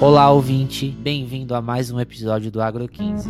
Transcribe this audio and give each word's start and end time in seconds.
Olá, 0.00 0.30
ouvinte, 0.30 0.88
bem-vindo 0.90 1.56
a 1.56 1.60
mais 1.60 1.90
um 1.90 1.98
episódio 1.98 2.52
do 2.52 2.62
Agro 2.62 2.86
15. 2.86 3.28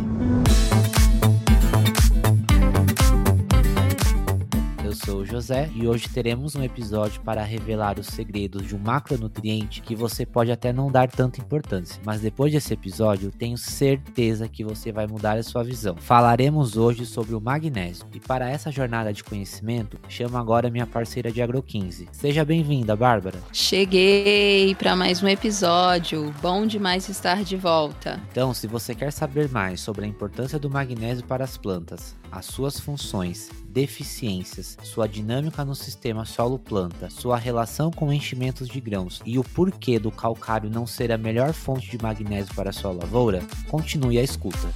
Sou 5.09 5.21
o 5.21 5.25
José 5.25 5.71
e 5.73 5.87
hoje 5.87 6.07
teremos 6.07 6.55
um 6.55 6.63
episódio 6.63 7.19
para 7.21 7.43
revelar 7.43 7.97
os 7.97 8.05
segredos 8.05 8.67
de 8.67 8.75
um 8.75 8.79
macronutriente 8.79 9.81
que 9.81 9.95
você 9.95 10.23
pode 10.23 10.51
até 10.51 10.71
não 10.71 10.91
dar 10.91 11.09
tanta 11.09 11.41
importância, 11.41 11.99
mas 12.05 12.21
depois 12.21 12.53
desse 12.53 12.75
episódio 12.75 13.31
tenho 13.31 13.57
certeza 13.57 14.47
que 14.47 14.63
você 14.63 14.91
vai 14.91 15.07
mudar 15.07 15.35
a 15.35 15.41
sua 15.41 15.63
visão. 15.63 15.95
Falaremos 15.97 16.77
hoje 16.77 17.07
sobre 17.07 17.33
o 17.33 17.41
magnésio 17.41 18.05
e 18.13 18.19
para 18.19 18.51
essa 18.51 18.71
jornada 18.71 19.11
de 19.11 19.23
conhecimento, 19.23 19.97
chamo 20.07 20.37
agora 20.37 20.69
minha 20.69 20.85
parceira 20.85 21.31
de 21.31 21.41
Agro 21.41 21.63
15. 21.63 22.09
Seja 22.11 22.45
bem-vinda, 22.45 22.95
Bárbara. 22.95 23.39
Cheguei 23.51 24.75
para 24.75 24.95
mais 24.95 25.23
um 25.23 25.27
episódio. 25.27 26.31
Bom 26.39 26.67
demais 26.67 27.09
estar 27.09 27.43
de 27.43 27.57
volta. 27.57 28.21
Então, 28.31 28.53
se 28.53 28.67
você 28.67 28.93
quer 28.93 29.11
saber 29.11 29.49
mais 29.49 29.81
sobre 29.81 30.05
a 30.05 30.07
importância 30.07 30.59
do 30.59 30.69
magnésio 30.69 31.25
para 31.25 31.43
as 31.43 31.57
plantas, 31.57 32.15
as 32.31 32.45
suas 32.45 32.79
funções, 32.79 33.49
deficiências, 33.65 34.77
sua 34.83 35.07
dinâmica 35.07 35.63
no 35.63 35.75
sistema 35.75 36.25
solo-planta, 36.25 37.09
sua 37.09 37.37
relação 37.37 37.91
com 37.91 38.11
enchimentos 38.11 38.67
de 38.67 38.79
grãos 38.79 39.21
e 39.25 39.37
o 39.37 39.43
porquê 39.43 39.99
do 39.99 40.11
calcário 40.11 40.69
não 40.69 40.85
ser 40.85 41.11
a 41.11 41.17
melhor 41.17 41.53
fonte 41.53 41.89
de 41.89 42.01
magnésio 42.01 42.53
para 42.55 42.71
sua 42.71 42.91
lavoura, 42.91 43.41
continue 43.69 44.17
a 44.17 44.23
escuta. 44.23 44.69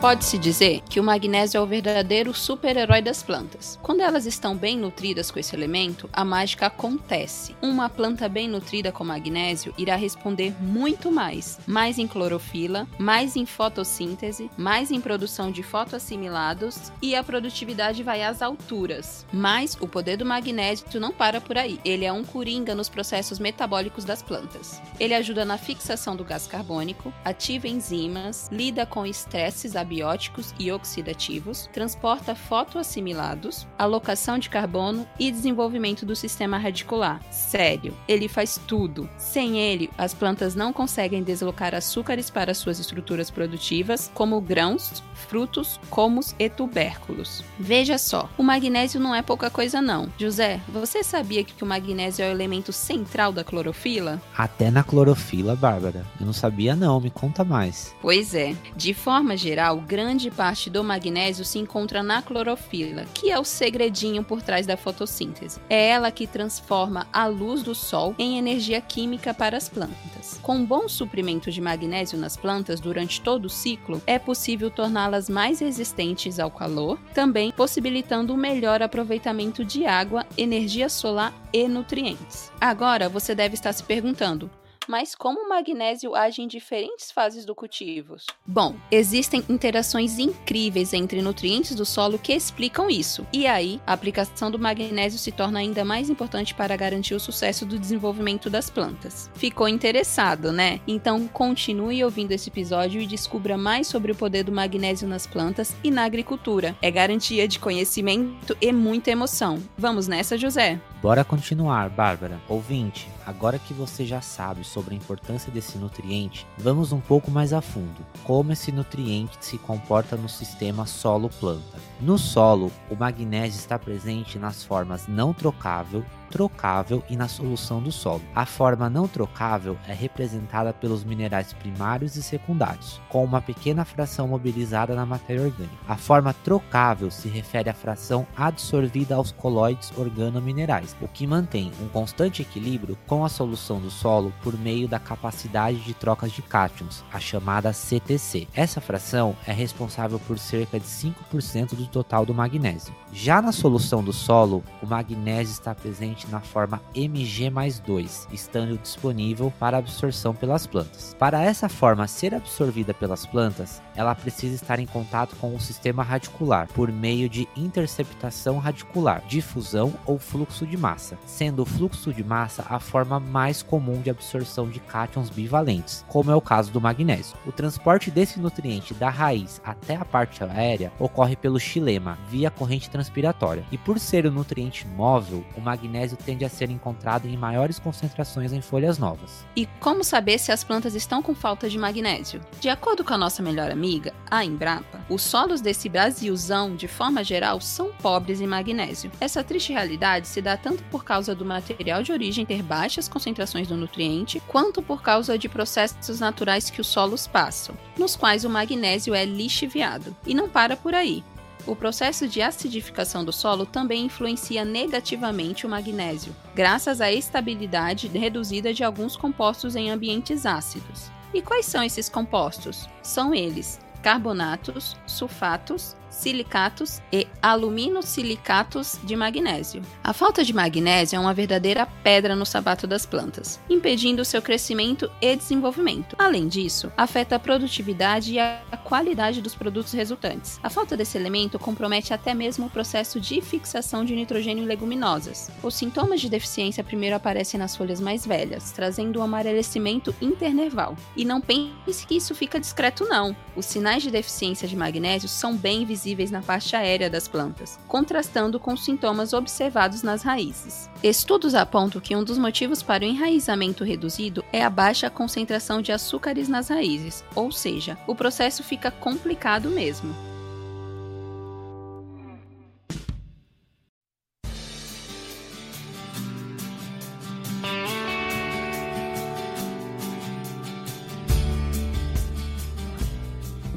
Pode-se 0.00 0.38
dizer 0.38 0.80
que 0.88 0.98
o 0.98 1.04
magnésio 1.04 1.58
é 1.58 1.60
o 1.60 1.66
verdadeiro 1.66 2.32
super-herói 2.32 3.02
das 3.02 3.22
plantas. 3.22 3.78
Quando 3.82 4.00
elas 4.00 4.24
estão 4.24 4.56
bem 4.56 4.74
nutridas 4.74 5.30
com 5.30 5.38
esse 5.38 5.54
elemento, 5.54 6.08
a 6.10 6.24
mágica 6.24 6.66
acontece. 6.66 7.54
Uma 7.60 7.86
planta 7.90 8.26
bem 8.26 8.48
nutrida 8.48 8.90
com 8.90 9.04
magnésio 9.04 9.74
irá 9.76 9.96
responder 9.96 10.54
muito 10.58 11.12
mais, 11.12 11.58
mais 11.66 11.98
em 11.98 12.06
clorofila, 12.06 12.88
mais 12.98 13.36
em 13.36 13.44
fotossíntese, 13.44 14.50
mais 14.56 14.90
em 14.90 15.02
produção 15.02 15.50
de 15.50 15.62
fotoassimilados 15.62 16.90
e 17.02 17.14
a 17.14 17.22
produtividade 17.22 18.02
vai 18.02 18.22
às 18.22 18.40
alturas. 18.40 19.26
Mas 19.30 19.76
o 19.82 19.86
poder 19.86 20.16
do 20.16 20.24
magnésio 20.24 20.98
não 20.98 21.12
para 21.12 21.42
por 21.42 21.58
aí. 21.58 21.78
Ele 21.84 22.06
é 22.06 22.12
um 22.12 22.24
coringa 22.24 22.74
nos 22.74 22.88
processos 22.88 23.38
metabólicos 23.38 24.06
das 24.06 24.22
plantas. 24.22 24.80
Ele 24.98 25.12
ajuda 25.12 25.44
na 25.44 25.58
fixação 25.58 26.16
do 26.16 26.24
gás 26.24 26.46
carbônico, 26.46 27.12
ativa 27.22 27.68
enzimas, 27.68 28.48
lida 28.50 28.86
com 28.86 29.04
estresses 29.04 29.76
abióticos 29.90 30.54
e 30.58 30.70
oxidativos, 30.70 31.68
transporta 31.72 32.34
fotoassimilados, 32.34 33.66
alocação 33.76 34.38
de 34.38 34.48
carbono 34.48 35.06
e 35.18 35.32
desenvolvimento 35.32 36.06
do 36.06 36.14
sistema 36.14 36.58
radicular. 36.58 37.20
Sério, 37.32 37.92
ele 38.06 38.28
faz 38.28 38.60
tudo. 38.68 39.08
Sem 39.18 39.58
ele, 39.58 39.90
as 39.98 40.14
plantas 40.14 40.54
não 40.54 40.72
conseguem 40.72 41.24
deslocar 41.24 41.74
açúcares 41.74 42.30
para 42.30 42.54
suas 42.54 42.78
estruturas 42.78 43.30
produtivas, 43.30 44.10
como 44.14 44.40
grãos, 44.40 45.02
frutos, 45.14 45.80
comos 45.90 46.34
e 46.38 46.48
tubérculos. 46.48 47.42
Veja 47.58 47.98
só, 47.98 48.30
o 48.38 48.42
magnésio 48.42 49.00
não 49.00 49.14
é 49.14 49.22
pouca 49.22 49.50
coisa 49.50 49.82
não. 49.82 50.08
José, 50.16 50.60
você 50.68 51.02
sabia 51.02 51.42
que 51.42 51.62
o 51.62 51.66
magnésio 51.66 52.24
é 52.24 52.28
o 52.28 52.32
elemento 52.32 52.72
central 52.72 53.32
da 53.32 53.42
clorofila? 53.42 54.20
Até 54.36 54.70
na 54.70 54.84
clorofila, 54.84 55.56
Bárbara. 55.56 56.06
Eu 56.18 56.26
não 56.26 56.32
sabia 56.32 56.76
não, 56.76 57.00
me 57.00 57.10
conta 57.10 57.44
mais. 57.44 57.94
Pois 58.00 58.34
é. 58.34 58.54
De 58.76 58.94
forma 58.94 59.36
geral, 59.36 59.79
grande 59.80 60.30
parte 60.30 60.70
do 60.70 60.84
magnésio 60.84 61.44
se 61.44 61.58
encontra 61.58 62.02
na 62.02 62.22
clorofila, 62.22 63.04
que 63.12 63.30
é 63.30 63.38
o 63.38 63.44
segredinho 63.44 64.22
por 64.22 64.42
trás 64.42 64.66
da 64.66 64.76
fotossíntese. 64.76 65.60
É 65.68 65.88
ela 65.88 66.10
que 66.10 66.26
transforma 66.26 67.06
a 67.12 67.26
luz 67.26 67.62
do 67.62 67.74
sol 67.74 68.14
em 68.18 68.38
energia 68.38 68.80
química 68.80 69.34
para 69.34 69.56
as 69.56 69.68
plantas. 69.68 70.38
Com 70.42 70.56
um 70.56 70.64
bom 70.64 70.88
suprimento 70.88 71.50
de 71.50 71.60
magnésio 71.60 72.18
nas 72.18 72.36
plantas 72.36 72.80
durante 72.80 73.20
todo 73.20 73.46
o 73.46 73.50
ciclo, 73.50 74.02
é 74.06 74.18
possível 74.18 74.70
torná-las 74.70 75.28
mais 75.28 75.60
resistentes 75.60 76.38
ao 76.38 76.50
calor, 76.50 76.98
também 77.14 77.50
possibilitando 77.50 78.32
um 78.34 78.36
melhor 78.36 78.82
aproveitamento 78.82 79.64
de 79.64 79.86
água, 79.86 80.26
energia 80.36 80.88
solar 80.88 81.34
e 81.52 81.66
nutrientes. 81.66 82.52
Agora 82.60 83.08
você 83.08 83.34
deve 83.34 83.54
estar 83.54 83.72
se 83.72 83.82
perguntando: 83.82 84.50
mas 84.88 85.14
como 85.14 85.40
o 85.40 85.48
magnésio 85.48 86.14
age 86.14 86.42
em 86.42 86.48
diferentes 86.48 87.10
fases 87.10 87.44
do 87.44 87.54
cultivo? 87.54 88.16
Bom, 88.46 88.74
existem 88.90 89.44
interações 89.48 90.18
incríveis 90.18 90.92
entre 90.92 91.22
nutrientes 91.22 91.74
do 91.74 91.84
solo 91.84 92.18
que 92.18 92.32
explicam 92.32 92.90
isso. 92.90 93.26
E 93.32 93.46
aí, 93.46 93.80
a 93.86 93.92
aplicação 93.92 94.50
do 94.50 94.58
magnésio 94.58 95.18
se 95.18 95.32
torna 95.32 95.60
ainda 95.60 95.84
mais 95.84 96.10
importante 96.10 96.54
para 96.54 96.76
garantir 96.76 97.14
o 97.14 97.20
sucesso 97.20 97.64
do 97.64 97.78
desenvolvimento 97.78 98.48
das 98.50 98.70
plantas. 98.70 99.30
Ficou 99.34 99.68
interessado, 99.68 100.52
né? 100.52 100.80
Então 100.86 101.26
continue 101.28 102.02
ouvindo 102.04 102.32
esse 102.32 102.48
episódio 102.48 103.00
e 103.00 103.06
descubra 103.06 103.56
mais 103.56 103.86
sobre 103.86 104.12
o 104.12 104.16
poder 104.16 104.44
do 104.44 104.52
magnésio 104.52 105.08
nas 105.08 105.26
plantas 105.26 105.74
e 105.82 105.90
na 105.90 106.04
agricultura. 106.04 106.76
É 106.82 106.90
garantia 106.90 107.46
de 107.46 107.58
conhecimento 107.58 108.56
e 108.60 108.72
muita 108.72 109.10
emoção. 109.10 109.62
Vamos 109.76 110.08
nessa, 110.08 110.36
José? 110.36 110.80
Bora 111.02 111.24
continuar, 111.24 111.88
Bárbara. 111.88 112.38
Ouvinte, 112.46 113.08
agora 113.24 113.58
que 113.58 113.72
você 113.72 114.04
já 114.04 114.20
sabe 114.20 114.64
sobre 114.64 114.92
a 114.92 114.96
importância 114.98 115.50
desse 115.50 115.78
nutriente, 115.78 116.46
vamos 116.58 116.92
um 116.92 117.00
pouco 117.00 117.30
mais 117.30 117.54
a 117.54 117.62
fundo. 117.62 118.04
Como 118.22 118.52
esse 118.52 118.70
nutriente 118.70 119.38
se 119.40 119.56
comporta 119.56 120.14
no 120.14 120.28
sistema 120.28 120.84
solo-planta. 120.84 121.78
No 122.02 122.18
solo, 122.18 122.70
o 122.90 122.94
magnésio 122.94 123.58
está 123.58 123.78
presente 123.78 124.38
nas 124.38 124.62
formas 124.62 125.06
não 125.08 125.32
trocável, 125.32 126.04
trocável 126.30 127.02
e 127.10 127.16
na 127.16 127.28
solução 127.28 127.82
do 127.82 127.90
solo. 127.90 128.22
A 128.34 128.46
forma 128.46 128.88
não 128.88 129.08
trocável 129.08 129.76
é 129.86 129.92
representada 129.92 130.72
pelos 130.72 131.04
minerais 131.04 131.52
primários 131.52 132.16
e 132.16 132.22
secundários, 132.22 133.00
com 133.08 133.24
uma 133.24 133.42
pequena 133.42 133.84
fração 133.84 134.28
mobilizada 134.28 134.94
na 134.94 135.04
matéria 135.04 135.42
orgânica. 135.42 135.76
A 135.88 135.96
forma 135.96 136.32
trocável 136.32 137.10
se 137.10 137.28
refere 137.28 137.68
à 137.68 137.74
fração 137.74 138.26
absorvida 138.36 139.14
aos 139.14 139.32
coloides 139.32 139.92
organominerais, 139.96 140.96
o 141.00 141.08
que 141.08 141.26
mantém 141.26 141.72
um 141.80 141.88
constante 141.88 142.42
equilíbrio 142.42 142.96
com 143.06 143.24
a 143.24 143.28
solução 143.28 143.80
do 143.80 143.90
solo 143.90 144.32
por 144.42 144.56
meio 144.58 144.86
da 144.86 144.98
capacidade 144.98 145.78
de 145.80 145.94
trocas 145.94 146.32
de 146.32 146.42
cátions, 146.42 147.04
a 147.12 147.18
chamada 147.18 147.72
CTC. 147.72 148.46
Essa 148.54 148.80
fração 148.80 149.36
é 149.46 149.52
responsável 149.52 150.18
por 150.20 150.38
cerca 150.38 150.78
de 150.78 150.86
5% 150.86 151.74
do 151.74 151.86
total 151.86 152.24
do 152.24 152.34
magnésio. 152.34 152.94
Já 153.12 153.42
na 153.42 153.52
solução 153.52 154.02
do 154.02 154.12
solo, 154.12 154.62
o 154.82 154.86
magnésio 154.86 155.52
está 155.52 155.74
presente 155.74 156.19
na 156.28 156.40
forma 156.40 156.82
Mg 156.94 157.50
mais 157.50 157.78
2, 157.78 158.28
estando 158.32 158.78
disponível 158.78 159.52
para 159.58 159.78
absorção 159.78 160.34
pelas 160.34 160.66
plantas. 160.66 161.14
Para 161.18 161.42
essa 161.42 161.68
forma 161.68 162.06
ser 162.06 162.34
absorvida 162.34 162.92
pelas 162.92 163.26
plantas, 163.26 163.82
ela 164.00 164.14
precisa 164.14 164.54
estar 164.54 164.80
em 164.80 164.86
contato 164.86 165.36
com 165.36 165.54
o 165.54 165.60
sistema 165.60 166.02
radicular 166.02 166.66
por 166.68 166.90
meio 166.90 167.28
de 167.28 167.46
interceptação 167.54 168.56
radicular, 168.56 169.22
difusão 169.28 169.92
ou 170.06 170.18
fluxo 170.18 170.66
de 170.66 170.74
massa, 170.74 171.18
sendo 171.26 171.60
o 171.60 171.66
fluxo 171.66 172.10
de 172.10 172.24
massa 172.24 172.64
a 172.70 172.80
forma 172.80 173.20
mais 173.20 173.62
comum 173.62 174.00
de 174.00 174.08
absorção 174.08 174.70
de 174.70 174.80
cátions 174.80 175.28
bivalentes, 175.28 176.02
como 176.08 176.30
é 176.30 176.34
o 176.34 176.40
caso 176.40 176.72
do 176.72 176.80
magnésio. 176.80 177.36
O 177.46 177.52
transporte 177.52 178.10
desse 178.10 178.40
nutriente 178.40 178.94
da 178.94 179.10
raiz 179.10 179.60
até 179.62 179.96
a 179.96 180.04
parte 180.04 180.42
aérea 180.42 180.90
ocorre 180.98 181.36
pelo 181.36 181.60
xilema, 181.60 182.18
via 182.30 182.50
corrente 182.50 182.88
transpiratória, 182.88 183.66
e 183.70 183.76
por 183.76 184.00
ser 184.00 184.26
um 184.26 184.30
nutriente 184.30 184.86
móvel, 184.88 185.44
o 185.54 185.60
magnésio 185.60 186.16
tende 186.16 186.42
a 186.42 186.48
ser 186.48 186.70
encontrado 186.70 187.28
em 187.28 187.36
maiores 187.36 187.78
concentrações 187.78 188.50
em 188.50 188.62
folhas 188.62 188.96
novas. 188.96 189.44
E 189.54 189.66
como 189.78 190.02
saber 190.02 190.38
se 190.38 190.50
as 190.50 190.64
plantas 190.64 190.94
estão 190.94 191.22
com 191.22 191.34
falta 191.34 191.68
de 191.68 191.78
magnésio? 191.78 192.40
De 192.58 192.70
acordo 192.70 193.04
com 193.04 193.12
a 193.12 193.18
nossa 193.18 193.42
melhor 193.42 193.70
amiga, 193.70 193.89
a 194.30 194.44
Embrapa, 194.44 195.04
os 195.08 195.22
solos 195.22 195.60
desse 195.60 195.88
Brasilzão, 195.88 196.76
de 196.76 196.86
forma 196.86 197.24
geral, 197.24 197.60
são 197.60 197.90
pobres 198.00 198.40
em 198.40 198.46
magnésio. 198.46 199.10
Essa 199.20 199.42
triste 199.42 199.72
realidade 199.72 200.28
se 200.28 200.40
dá 200.40 200.56
tanto 200.56 200.82
por 200.84 201.04
causa 201.04 201.34
do 201.34 201.44
material 201.44 202.02
de 202.02 202.12
origem 202.12 202.46
ter 202.46 202.62
baixas 202.62 203.08
concentrações 203.08 203.66
do 203.66 203.76
nutriente, 203.76 204.40
quanto 204.46 204.80
por 204.80 205.02
causa 205.02 205.36
de 205.36 205.48
processos 205.48 206.20
naturais 206.20 206.70
que 206.70 206.80
os 206.80 206.86
solos 206.86 207.26
passam, 207.26 207.74
nos 207.98 208.14
quais 208.14 208.44
o 208.44 208.50
magnésio 208.50 209.14
é 209.14 209.24
lixiviado. 209.24 210.14
E 210.26 210.34
não 210.34 210.48
para 210.48 210.76
por 210.76 210.94
aí. 210.94 211.24
O 211.66 211.76
processo 211.76 212.26
de 212.26 212.40
acidificação 212.40 213.24
do 213.24 213.32
solo 213.32 213.66
também 213.66 214.06
influencia 214.06 214.64
negativamente 214.64 215.66
o 215.66 215.68
magnésio, 215.68 216.34
graças 216.54 217.00
à 217.00 217.12
estabilidade 217.12 218.08
reduzida 218.08 218.72
de 218.72 218.82
alguns 218.82 219.16
compostos 219.16 219.76
em 219.76 219.90
ambientes 219.90 220.46
ácidos. 220.46 221.10
E 221.32 221.40
quais 221.40 221.66
são 221.66 221.82
esses 221.82 222.08
compostos? 222.08 222.88
São 223.02 223.34
eles 223.34 223.80
carbonatos, 224.02 224.96
sulfatos 225.06 225.94
silicatos 226.10 227.00
e 227.12 227.26
aluminosilicatos 227.40 228.98
de 229.04 229.14
magnésio. 229.14 229.80
A 230.02 230.12
falta 230.12 230.44
de 230.44 230.52
magnésio 230.52 231.16
é 231.16 231.20
uma 231.20 231.32
verdadeira 231.32 231.86
pedra 231.86 232.34
no 232.34 232.44
sapato 232.44 232.86
das 232.86 233.06
plantas, 233.06 233.60
impedindo 233.70 234.24
seu 234.24 234.42
crescimento 234.42 235.10
e 235.20 235.36
desenvolvimento. 235.36 236.16
Além 236.18 236.48
disso, 236.48 236.92
afeta 236.96 237.36
a 237.36 237.38
produtividade 237.38 238.34
e 238.34 238.38
a 238.40 238.60
qualidade 238.84 239.40
dos 239.40 239.54
produtos 239.54 239.92
resultantes. 239.92 240.58
A 240.62 240.68
falta 240.68 240.96
desse 240.96 241.16
elemento 241.16 241.58
compromete 241.58 242.12
até 242.12 242.34
mesmo 242.34 242.66
o 242.66 242.70
processo 242.70 243.20
de 243.20 243.40
fixação 243.40 244.04
de 244.04 244.16
nitrogênio 244.16 244.64
em 244.64 244.66
leguminosas. 244.66 245.50
Os 245.62 245.74
sintomas 245.74 246.20
de 246.20 246.28
deficiência 246.28 246.82
primeiro 246.82 247.14
aparecem 247.14 247.58
nas 247.58 247.76
folhas 247.76 248.00
mais 248.00 248.26
velhas, 248.26 248.72
trazendo 248.72 249.20
um 249.20 249.22
amarelecimento 249.22 250.14
internerval. 250.20 250.96
E 251.16 251.24
não 251.24 251.40
pense 251.40 252.06
que 252.06 252.16
isso 252.16 252.34
fica 252.34 252.58
discreto 252.58 253.04
não. 253.04 253.36
Os 253.54 253.66
sinais 253.66 254.02
de 254.02 254.10
deficiência 254.10 254.66
de 254.66 254.76
magnésio 254.76 255.28
são 255.28 255.56
bem 255.56 255.84
visíveis 255.84 255.99
na 256.30 256.40
parte 256.40 256.74
aérea 256.74 257.10
das 257.10 257.28
plantas, 257.28 257.78
contrastando 257.86 258.58
com 258.58 258.72
os 258.72 258.84
sintomas 258.84 259.32
observados 259.32 260.02
nas 260.02 260.22
raízes. 260.22 260.88
Estudos 261.02 261.54
apontam 261.54 262.00
que 262.00 262.16
um 262.16 262.24
dos 262.24 262.38
motivos 262.38 262.82
para 262.82 263.04
o 263.04 263.06
enraizamento 263.06 263.84
reduzido 263.84 264.44
é 264.52 264.64
a 264.64 264.70
baixa 264.70 265.10
concentração 265.10 265.82
de 265.82 265.92
açúcares 265.92 266.48
nas 266.48 266.68
raízes, 266.68 267.24
ou 267.34 267.52
seja, 267.52 267.98
o 268.06 268.14
processo 268.14 268.62
fica 268.62 268.90
complicado 268.90 269.68
mesmo. 269.68 270.29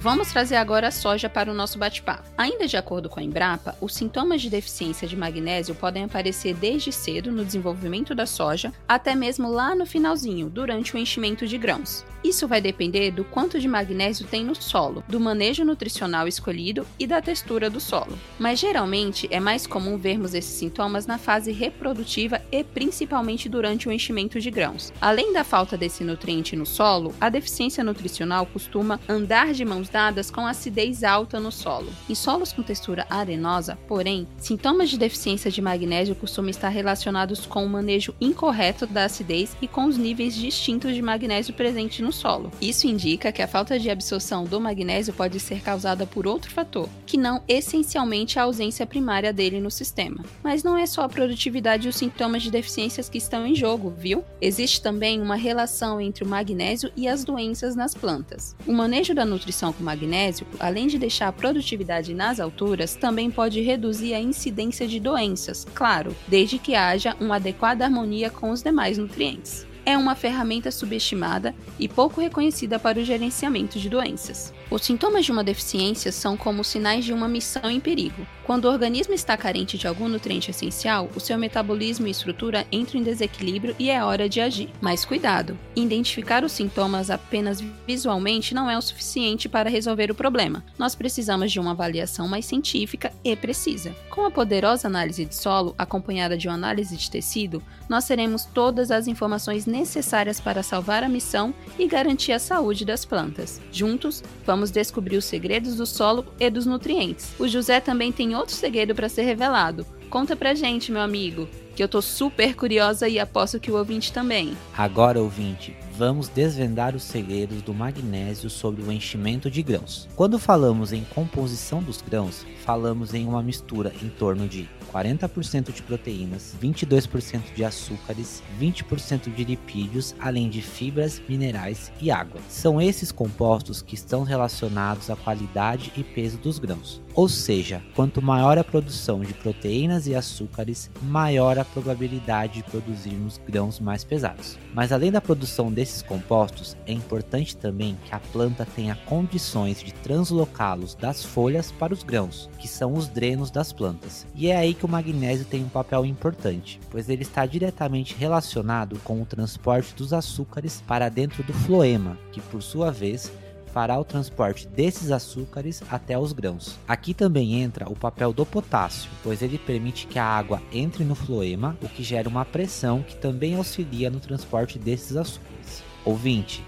Vamos 0.03 0.33
trazer 0.33 0.57
agora 0.57 0.89
a 0.89 0.91
soja 0.91 1.29
para 1.29 1.50
o 1.50 1.53
nosso 1.53 1.79
bate-papo. 1.79 2.29
Ainda 2.38 2.67
de 2.67 2.75
acordo 2.75 3.07
com 3.07 3.21
a 3.21 3.23
Embrapa, 3.23 3.73
os 3.79 3.94
sintomas 3.94 4.41
de 4.41 4.50
deficiência 4.50 5.07
de 5.07 5.15
magnésio 5.15 5.73
podem 5.75 6.03
aparecer 6.03 6.53
desde 6.53 6.91
cedo 6.91 7.31
no 7.31 7.45
desenvolvimento 7.45 8.13
da 8.13 8.25
soja 8.25 8.73
até 8.85 9.15
mesmo 9.15 9.50
lá 9.50 9.73
no 9.73 9.85
finalzinho, 9.85 10.50
durante 10.50 10.94
o 10.94 10.97
enchimento 10.97 11.47
de 11.47 11.57
grãos. 11.57 12.03
Isso 12.23 12.47
vai 12.47 12.61
depender 12.61 13.11
do 13.11 13.25
quanto 13.25 13.59
de 13.59 13.67
magnésio 13.67 14.25
tem 14.25 14.45
no 14.45 14.55
solo, 14.55 15.03
do 15.09 15.19
manejo 15.19 15.65
nutricional 15.65 16.25
escolhido 16.25 16.88
e 16.97 17.05
da 17.05 17.21
textura 17.21 17.69
do 17.69 17.81
solo. 17.81 18.17
Mas 18.39 18.59
geralmente 18.59 19.27
é 19.29 19.41
mais 19.41 19.67
comum 19.67 19.97
vermos 19.97 20.33
esses 20.33 20.53
sintomas 20.53 21.05
na 21.05 21.17
fase 21.17 21.51
reprodutiva 21.51 22.41
e 22.50 22.63
principalmente 22.63 23.50
durante 23.50 23.89
o 23.89 23.91
enchimento 23.91 24.39
de 24.39 24.50
grãos. 24.50 24.94
Além 25.01 25.33
da 25.33 25.44
falta 25.44 25.77
desse 25.77 26.03
nutriente 26.03 26.55
no 26.55 26.65
solo, 26.65 27.13
a 27.19 27.29
deficiência 27.29 27.83
nutricional 27.83 28.45
costuma 28.45 29.00
andar 29.07 29.53
de 29.53 29.65
mãos 29.65 29.89
com 30.34 30.48
acidez 30.48 31.04
alta 31.04 31.40
no 31.40 31.51
solo. 31.51 31.88
Em 32.10 32.16
solos 32.16 32.51
com 32.51 32.63
textura 32.63 33.06
arenosa, 33.10 33.78
porém, 33.88 34.28
sintomas 34.40 34.90
de 34.90 34.98
deficiência 34.98 35.51
de 35.51 35.62
magnésio 35.62 36.16
costumam 36.16 36.50
estar 36.50 36.69
relacionados 36.69 37.45
com 37.45 37.63
o 37.63 37.69
manejo 37.69 38.16
incorreto 38.19 38.88
da 38.88 39.06
acidez 39.06 39.56
e 39.62 39.68
com 39.68 39.86
os 39.86 39.95
níveis 39.95 40.34
distintos 40.34 40.95
de 40.95 41.01
magnésio 41.01 41.54
presente 41.54 42.01
no 42.01 42.12
solo. 42.12 42.50
Isso 42.60 42.88
indica 42.88 43.31
que 43.31 43.42
a 43.44 43.48
falta 43.48 43.78
de 43.78 43.92
absorção 43.92 44.45
do 44.45 44.60
magnésio 44.60 45.13
pode 45.13 45.40
ser 45.40 45.62
causada 45.62 46.07
por 46.07 46.25
outro 46.25 46.50
fator, 46.50 46.89
que 47.06 47.16
não 47.16 47.44
essencialmente 47.48 48.39
a 48.39 48.44
ausência 48.44 48.88
primária 48.88 49.31
dele 49.31 49.62
no 49.62 49.69
sistema. 49.69 50.25
Mas 50.44 50.63
não 50.63 50.75
é 50.75 50.88
só 50.88 51.04
a 51.04 51.10
produtividade 51.10 51.86
e 51.86 51.89
os 51.89 51.96
sintomas 51.96 52.42
de 52.42 52.50
deficiências 52.50 53.10
que 53.10 53.19
estão 53.19 53.46
em 53.46 53.54
jogo, 53.54 53.94
viu? 53.96 54.24
Existe 54.42 54.81
também 54.81 55.22
uma 55.22 55.36
relação 55.36 56.01
entre 56.01 56.24
o 56.24 56.28
magnésio 56.28 56.92
e 56.96 57.07
as 57.07 57.24
doenças 57.24 57.75
nas 57.75 57.94
plantas. 57.94 58.56
O 58.66 58.74
manejo 58.74 59.13
da 59.13 59.24
nutrição 59.24 59.72
com 59.72 59.82
magnésio, 59.83 60.47
além 60.59 60.88
de 60.88 60.97
deixar 60.97 61.27
a 61.27 61.33
produtividade 61.33 62.13
nas 62.13 62.39
alturas, 62.39 62.95
também 62.95 63.30
pode 63.30 63.62
reduzir 63.62 64.13
a 64.13 64.19
incidência 64.19 64.88
de 64.88 65.00
doenças, 65.00 65.65
claro, 65.75 66.15
desde 66.27 66.57
que 66.57 66.75
haja 66.75 67.15
uma 67.19 67.35
adequada 67.35 67.85
harmonia 67.85 68.30
com 68.30 68.50
os 68.50 68.63
demais 68.63 68.97
nutrientes 68.97 69.68
é 69.85 69.97
uma 69.97 70.15
ferramenta 70.15 70.71
subestimada 70.71 71.53
e 71.77 71.88
pouco 71.88 72.21
reconhecida 72.21 72.80
para 72.80 73.00
o 73.00 73.03
gerenciamento 73.03 73.80
de 73.80 73.89
doenças. 73.89 74.53
Os 74.74 74.81
sintomas 74.81 75.24
de 75.24 75.31
uma 75.31 75.44
deficiência 75.44 76.12
são 76.12 76.36
como 76.36 76.64
sinais 76.64 77.06
de 77.06 77.14
uma 77.14 77.28
missão 77.28 77.70
em 77.70 77.80
perigo. 77.80 78.25
Quando 78.44 78.66
o 78.66 78.72
organismo 78.72 79.14
está 79.14 79.38
carente 79.38 79.78
de 79.78 79.88
algum 79.88 80.10
nutriente 80.10 80.50
essencial, 80.50 81.10
o 81.16 81.20
seu 81.20 81.38
metabolismo 81.38 82.08
e 82.08 82.10
estrutura 82.10 82.66
entram 82.72 83.00
em 83.00 83.04
desequilíbrio 83.04 83.75
e 83.78 83.92
é 83.92 84.04
hora 84.04 84.28
de 84.28 84.42
agir. 84.42 84.72
Mas 84.81 85.06
cuidado! 85.06 85.58
Identificar 85.75 86.44
os 86.44 86.52
sintomas 86.52 87.12
apenas 87.12 87.64
visualmente 87.86 88.56
não 88.56 88.68
é 88.68 88.75
o 88.75 88.81
suficiente 88.81 89.48
para 89.48 89.70
resolver 89.70 90.10
o 90.10 90.16
problema. 90.16 90.66
Nós 90.75 90.96
precisamos 90.96 91.52
de 91.52 91.60
uma 91.60 91.72
avaliação 91.72 92.28
mais 92.28 92.46
científica 92.46 93.14
e 93.24 93.36
precisa. 93.36 93.96
Com 94.10 94.25
a 94.25 94.31
poderosa 94.31 94.88
análise 94.88 95.24
de 95.24 95.36
solo, 95.36 95.75
acompanhada 95.78 96.36
de 96.36 96.48
uma 96.48 96.56
análise 96.56 96.98
de 96.98 97.12
tecido, 97.12 97.62
nós 97.88 98.08
teremos 98.08 98.44
todas 98.44 98.90
as 98.90 99.08
informações 99.08 99.68
necessárias 99.68 100.40
para 100.40 100.64
salvar 100.64 101.04
a 101.04 101.10
missão 101.10 101.54
e 101.78 101.88
garantir 101.88 102.31
a 102.31 102.40
saúde 102.40 102.84
das 102.84 103.06
plantas. 103.06 103.62
Juntos, 103.72 104.24
vamos 104.46 104.62
descobrir 104.71 105.18
os 105.18 105.25
segredos 105.25 105.75
do 105.75 105.86
solo 105.86 106.25
e 106.39 106.50
dos 106.50 106.65
nutrientes. 106.65 107.33
O 107.39 107.48
José 107.48 107.80
também 107.80 108.12
tem 108.12 108.36
outro 108.36 108.56
segredo 108.56 108.94
para 108.94 109.10
ser 109.10 109.24
revelado. 109.24 109.86
Conta 110.10 110.36
pra 110.36 110.54
gente, 110.54 110.92
meu 110.92 111.01
amigo, 111.01 111.50
que 111.75 111.83
eu 111.83 111.88
tô 111.88 112.01
super 112.01 112.56
curiosa 112.56 113.10
e 113.10 113.19
aposto 113.19 113.60
que 113.60 113.71
o 113.71 113.77
ouvinte 113.77 114.13
também. 114.13 114.56
Agora, 114.77 115.19
ouvinte, 115.19 115.75
vamos 115.98 116.27
desvendar 116.27 116.95
os 116.95 117.04
segredos 117.04 117.62
do 117.62 117.74
magnésio 117.74 118.50
sobre 118.50 118.83
o 118.83 118.92
enchimento 118.92 119.50
de 119.50 119.63
grãos. 119.63 120.07
Quando 120.15 120.38
falamos 120.38 120.94
em 120.94 121.04
composição 121.15 121.81
dos 121.81 122.01
grãos, 122.01 122.45
falamos 122.63 123.13
em 123.13 123.25
uma 123.25 123.42
mistura 123.42 123.92
em 124.01 124.10
torno 124.10 124.48
de 124.48 124.69
40% 124.94 125.74
de 125.74 125.81
proteínas, 125.81 126.56
22% 126.62 127.54
de 127.56 127.66
açúcares, 127.66 128.44
20% 128.60 129.34
de 129.34 129.44
lipídios, 129.44 130.16
além 130.19 130.50
de 130.50 130.62
fibras, 130.62 131.22
minerais 131.28 131.92
e 132.00 132.12
água. 132.12 132.40
São 132.48 132.80
esses 132.80 133.12
compostos 133.12 133.81
que 133.81 133.95
estão 133.95 134.24
relacionados 134.24 135.10
à 135.10 135.16
qualidade 135.16 135.92
e 135.98 136.04
peso 136.04 136.38
dos 136.38 136.60
grãos. 136.60 137.01
Ou 137.15 137.30
seja, 137.30 137.83
quanto 137.95 138.24
maior 138.24 138.57
a 138.57 138.63
produção 138.63 139.19
de 139.19 139.36
proteínas 139.36 140.07
e 140.07 140.15
açúcares, 140.15 140.89
maior 141.04 141.60
a 141.60 141.65
probabilidade 141.65 142.56
de 142.56 142.63
produzirmos 142.63 143.39
grãos 143.48 143.80
mais 143.80 144.04
pesados. 144.04 144.57
Mas 144.74 144.92
além 144.92 145.12
da 145.12 145.21
produção 145.21 145.71
desses 145.71 146.01
compostos, 146.01 146.75
é 146.88 146.92
importante 146.92 147.56
também 147.56 147.95
que 148.04 148.15
a 148.15 148.19
planta 148.19 148.65
tenha 148.75 148.95
condições 149.06 149.83
de 149.83 149.94
translocá-los 149.94 150.95
das 150.95 151.24
folhas 151.24 151.71
para 151.71 151.94
os 151.94 152.01
grãos, 152.01 152.50
que 152.57 152.68
são 152.68 152.94
os 152.94 153.07
drenos 153.07 153.51
das 153.51 153.71
plantas. 153.71 154.25
E 154.33 154.50
é 154.50 154.57
aí 154.57 154.74
que 154.74 154.86
o 154.86 154.89
magnésio 154.89 155.45
tem 155.45 155.63
um 155.63 155.69
papel 155.69 156.07
importante, 156.07 156.80
pois 156.89 157.10
ele 157.10 157.21
está 157.21 157.45
diretamente 157.45 158.15
relacionado 158.15 159.00
com 159.04 159.21
o 159.21 159.25
transporte 159.25 159.94
dos 159.94 160.13
açúcares 160.13 160.83
para 160.88 161.10
dentro 161.10 161.44
do 161.44 161.54
floema, 161.54 162.18
que 162.31 162.42
por 162.42 162.63
sua 162.63 162.89
vez 162.89 163.31
fará 163.74 164.00
o 164.00 164.06
transporte 164.06 164.68
desses 164.68 165.10
açúcares 165.12 165.81
até 165.90 166.18
os 166.18 166.31
grãos. 166.31 166.78
Aqui 166.88 167.14
também 167.14 167.62
entra 167.62 167.90
o 167.90 167.96
papel 167.96 168.31
do 168.31 168.46
potássio, 168.46 169.10
pois 169.24 169.42
ele 169.42 169.58
permite 169.58 170.06
que 170.06 170.20
a 170.20 170.25
água 170.25 170.62
entre 170.72 171.04
no 171.04 171.16
floema, 171.16 171.75
o 171.81 171.90
que 171.90 172.04
gera 172.04 172.30
uma 172.30 172.46
pressão 172.46 173.01
que 173.01 173.15
também 173.15 173.56
auxilia 173.56 174.12
no 174.12 174.20
transporte 174.20 174.77
desses 174.77 175.18
açúcares. 175.18 175.84
Ouvinte, 176.06 176.63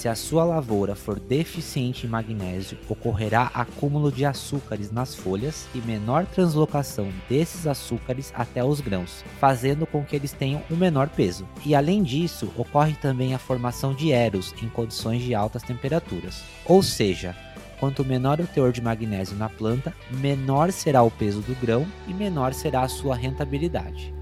se 0.00 0.08
a 0.08 0.14
sua 0.14 0.44
lavoura 0.44 0.94
for 0.94 1.20
deficiente 1.20 2.06
em 2.06 2.08
magnésio, 2.08 2.78
ocorrerá 2.88 3.50
acúmulo 3.52 4.10
de 4.10 4.24
açúcares 4.24 4.90
nas 4.90 5.14
folhas 5.14 5.68
e 5.74 5.78
menor 5.82 6.24
translocação 6.24 7.12
desses 7.28 7.66
açúcares 7.66 8.32
até 8.34 8.64
os 8.64 8.80
grãos, 8.80 9.22
fazendo 9.38 9.86
com 9.86 10.02
que 10.02 10.16
eles 10.16 10.32
tenham 10.32 10.62
um 10.70 10.76
menor 10.76 11.10
peso. 11.10 11.46
E 11.66 11.74
além 11.74 12.02
disso, 12.02 12.50
ocorre 12.56 12.94
também 12.94 13.34
a 13.34 13.38
formação 13.38 13.92
de 13.92 14.10
eros 14.10 14.54
em 14.62 14.70
condições 14.70 15.20
de 15.20 15.34
altas 15.34 15.62
temperaturas. 15.62 16.42
Ou 16.64 16.82
seja, 16.82 17.36
quanto 17.78 18.02
menor 18.02 18.40
o 18.40 18.46
teor 18.46 18.72
de 18.72 18.80
magnésio 18.80 19.36
na 19.36 19.50
planta, 19.50 19.94
menor 20.12 20.72
será 20.72 21.02
o 21.02 21.10
peso 21.10 21.42
do 21.42 21.54
grão 21.60 21.86
e 22.08 22.14
menor 22.14 22.54
será 22.54 22.84
a 22.84 22.88
sua 22.88 23.14
rentabilidade. 23.14 24.14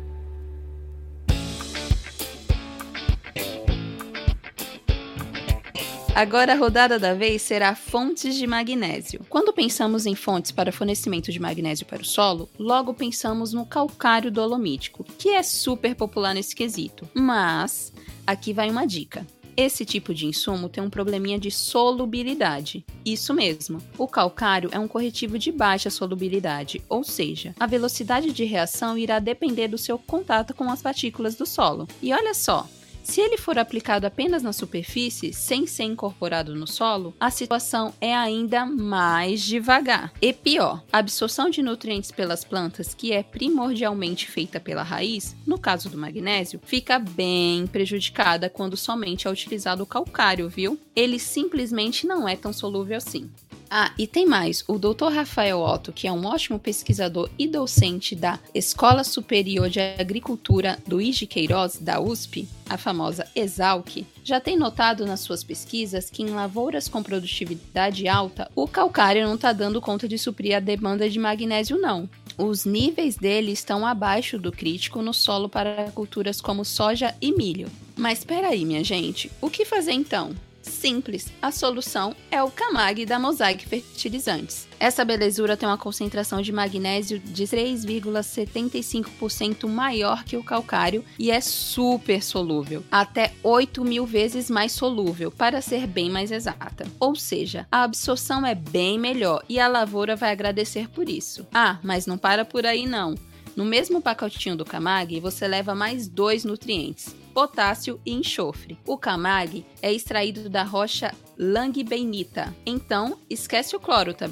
Agora 6.19 6.53
a 6.53 6.57
rodada 6.57 6.99
da 6.99 7.15
vez 7.15 7.43
será 7.43 7.77
fontes 7.77 8.35
de 8.35 8.45
magnésio. 8.45 9.25
Quando 9.29 9.53
pensamos 9.53 10.05
em 10.05 10.17
fontes 10.17 10.51
para 10.51 10.73
fornecimento 10.73 11.31
de 11.31 11.39
magnésio 11.39 11.87
para 11.87 12.03
o 12.03 12.05
solo, 12.05 12.49
logo 12.59 12.93
pensamos 12.93 13.53
no 13.53 13.65
calcário 13.65 14.29
dolomítico, 14.29 15.05
que 15.17 15.29
é 15.29 15.45
super 15.45 15.95
popular 15.95 16.35
nesse 16.35 16.57
quesito. 16.57 17.09
Mas 17.15 17.93
aqui 18.27 18.53
vai 18.53 18.69
uma 18.69 18.85
dica. 18.85 19.25
Esse 19.57 19.85
tipo 19.85 20.13
de 20.13 20.27
insumo 20.27 20.69
tem 20.69 20.83
um 20.83 20.91
probleminha 20.91 21.39
de 21.39 21.53
solubilidade. 21.53 22.85
Isso 23.05 23.33
mesmo, 23.33 23.81
o 23.97 24.09
calcário 24.09 24.71
é 24.73 24.79
um 24.79 24.89
corretivo 24.89 25.39
de 25.39 25.53
baixa 25.53 25.89
solubilidade, 25.89 26.83
ou 26.89 27.05
seja, 27.05 27.55
a 27.61 27.67
velocidade 27.67 28.33
de 28.33 28.45
reação 28.45 28.99
irá 28.99 29.21
depender 29.21 29.69
do 29.69 29.79
seu 29.79 29.97
contato 29.97 30.53
com 30.53 30.69
as 30.69 30.83
partículas 30.83 31.37
do 31.37 31.47
solo. 31.47 31.87
E 32.03 32.13
olha 32.13 32.35
só, 32.35 32.69
Se 33.09 33.23
ele 33.23 33.39
for 33.39 33.59
aplicado 33.59 34.07
apenas 34.07 34.43
na 34.43 34.53
superfície, 34.53 35.33
sem 35.33 35.67
ser 35.67 35.85
incorporado 35.85 36.55
no 36.55 36.67
solo, 36.67 37.15
a 37.19 37.31
situação 37.31 37.95
é 38.03 38.15
ainda 38.15 38.67
mais 38.67 39.41
devagar. 39.41 40.13
E 40.21 40.31
pior, 40.31 40.85
a 40.93 40.99
absorção 40.99 41.49
de 41.49 41.63
nutrientes 41.63 42.13
pelas 42.13 42.45
plantas, 42.45 42.93
que 42.93 43.11
é 43.11 43.23
primordialmente 43.23 44.31
feita 44.31 44.61
pela 44.61 44.83
raiz, 44.83 45.35
no 45.47 45.59
caso 45.59 45.89
do 45.89 45.97
magnésio, 45.97 46.61
fica 46.63 46.99
bem 46.99 47.67
prejudicada 47.67 48.51
quando 48.51 48.77
somente 48.77 49.27
é 49.27 49.31
utilizado 49.31 49.83
o 49.83 49.87
calcário, 49.87 50.47
viu? 50.47 50.79
Ele 50.95 51.19
simplesmente 51.19 52.07
não 52.07 52.29
é 52.29 52.37
tão 52.37 52.53
solúvel 52.53 52.99
assim. 52.99 53.31
Ah, 53.71 53.93
e 53.99 54.07
tem 54.07 54.27
mais. 54.27 54.65
O 54.67 54.79
Dr. 54.79 55.13
Rafael 55.13 55.61
Otto, 55.61 55.93
que 55.93 56.07
é 56.07 56.13
um 56.13 56.25
ótimo 56.25 56.59
pesquisador 56.59 57.29
e 57.39 57.47
docente 57.47 58.17
da 58.17 58.39
Escola 58.55 59.05
Superior 59.05 59.69
de 59.69 59.81
Agricultura 59.81 60.79
Luiz 60.89 61.17
de 61.17 61.27
Queiroz, 61.27 61.77
da 61.79 62.01
USP, 62.01 62.49
a 62.69 62.79
famosa 62.79 63.27
ESALC, 63.35 64.07
já 64.25 64.41
tem 64.41 64.57
notado 64.57 65.05
nas 65.07 65.21
suas 65.21 65.45
pesquisas 65.45 66.09
que 66.09 66.23
em 66.23 66.31
lavouras 66.31 66.89
com 66.89 67.03
produtividade 67.03 68.09
alta, 68.09 68.51
o 68.55 68.67
calcário 68.67 69.27
não 69.27 69.35
está 69.35 69.53
dando 69.53 69.81
conta 69.81 70.09
de 70.09 70.19
suprir 70.19 70.57
a 70.57 70.61
demanda 70.61 71.09
de 71.09 71.19
magnésio, 71.19 71.79
não. 71.79 72.09
Os 72.37 72.65
níveis 72.65 73.17
dele 73.17 73.53
estão 73.53 73.87
abaixo 73.87 74.39
do 74.39 74.53
crítico 74.53 75.03
no 75.03 75.13
solo 75.13 75.49
para 75.49 75.91
culturas 75.91 76.41
como 76.41 76.65
soja 76.65 77.15
e 77.21 77.33
milho. 77.33 77.69
Mas 77.97 78.19
espera 78.19 78.49
aí, 78.49 78.65
minha 78.65 78.85
gente, 78.85 79.31
o 79.41 79.51
que 79.51 79.65
fazer 79.65 79.93
então? 79.93 80.35
Simples, 80.69 81.33
a 81.43 81.51
solução 81.51 82.15
é 82.31 82.41
o 82.43 82.51
Camag 82.51 83.05
da 83.05 83.19
Mosaic 83.19 83.67
Fertilizantes. 83.67 84.67
Essa 84.79 85.05
belezura 85.05 85.57
tem 85.57 85.69
uma 85.69 85.77
concentração 85.77 86.41
de 86.41 86.53
magnésio 86.53 87.19
de 87.19 87.43
3,75% 87.45 89.67
maior 89.67 90.23
que 90.23 90.37
o 90.37 90.45
calcário 90.45 91.05
e 91.19 91.29
é 91.31 91.41
super 91.41 92.23
solúvel, 92.23 92.85
até 92.91 93.33
8 93.43 93.83
mil 93.85 94.07
vezes 94.07 94.49
mais 94.49 94.71
solúvel, 94.73 95.33
para 95.33 95.61
ser 95.61 95.87
bem 95.87 96.11
mais 96.11 96.31
exata. 96.31 96.87
Ou 97.01 97.17
seja, 97.17 97.67
a 97.73 97.83
absorção 97.83 98.47
é 98.47 98.55
bem 98.55 98.99
melhor 98.99 99.43
e 99.49 99.59
a 99.59 99.67
lavoura 99.67 100.15
vai 100.15 100.31
agradecer 100.31 100.89
por 100.89 101.09
isso. 101.09 101.47
Ah, 101.53 101.79
mas 101.83 102.07
não 102.07 102.19
para 102.19 102.45
por 102.45 102.67
aí 102.67 102.87
não. 102.87 103.17
No 103.57 103.65
mesmo 103.65 104.01
pacotinho 104.01 104.57
do 104.57 104.65
Camag, 104.65 105.19
você 105.19 105.49
leva 105.49 105.75
mais 105.75 106.07
dois 106.07 106.45
nutrientes 106.45 107.17
potássio 107.39 108.01
e 108.05 108.13
enxofre. 108.13 108.77
O 108.85 108.99
camag 108.99 109.65
é 109.81 109.93
extraído 109.93 110.51
da 110.51 110.65
rocha 110.65 111.15
langbeinita, 111.39 112.53
então 112.67 113.17
esquece 113.31 113.77
o 113.77 113.79
cloro, 113.79 114.13
tá? 114.13 114.27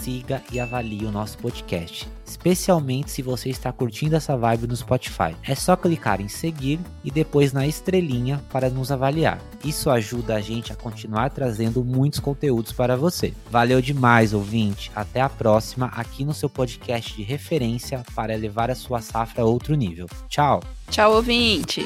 siga 0.03 0.43
e 0.51 0.59
avalie 0.59 1.05
o 1.05 1.11
nosso 1.11 1.37
podcast, 1.37 2.09
especialmente 2.25 3.09
se 3.09 3.21
você 3.21 3.49
está 3.49 3.71
curtindo 3.71 4.17
essa 4.17 4.35
vibe 4.35 4.67
no 4.67 4.75
Spotify. 4.75 5.33
É 5.47 5.55
só 5.55 5.77
clicar 5.77 6.19
em 6.19 6.27
seguir 6.27 6.77
e 7.05 7.09
depois 7.09 7.53
na 7.53 7.65
estrelinha 7.65 8.43
para 8.51 8.69
nos 8.69 8.91
avaliar. 8.91 9.39
Isso 9.63 9.89
ajuda 9.89 10.35
a 10.35 10.41
gente 10.41 10.73
a 10.73 10.75
continuar 10.75 11.29
trazendo 11.29 11.85
muitos 11.85 12.19
conteúdos 12.19 12.73
para 12.73 12.97
você. 12.97 13.33
Valeu 13.49 13.81
demais, 13.81 14.33
ouvinte. 14.33 14.91
Até 14.93 15.21
a 15.21 15.29
próxima 15.29 15.85
aqui 15.85 16.25
no 16.25 16.33
seu 16.33 16.49
podcast 16.49 17.15
de 17.15 17.23
referência 17.23 18.03
para 18.13 18.35
levar 18.35 18.69
a 18.69 18.75
sua 18.75 18.99
safra 19.01 19.43
a 19.43 19.45
outro 19.45 19.73
nível. 19.75 20.07
Tchau. 20.27 20.61
Tchau, 20.89 21.13
ouvinte. 21.13 21.85